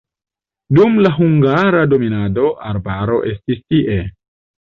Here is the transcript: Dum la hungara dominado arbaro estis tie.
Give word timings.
Dum 0.77 0.95
la 1.05 1.09
hungara 1.17 1.83
dominado 1.91 2.47
arbaro 2.71 3.19
estis 3.35 3.61
tie. 3.75 4.01